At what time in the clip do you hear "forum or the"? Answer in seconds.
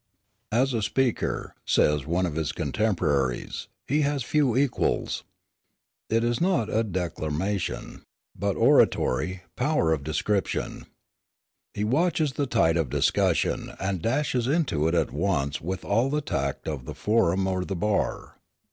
16.95-17.75